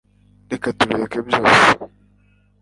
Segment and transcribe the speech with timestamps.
[0.51, 1.57] reka tubireke byose